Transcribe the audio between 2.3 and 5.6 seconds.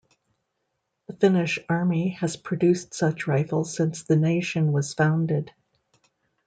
produced such rifles since the nation was founded.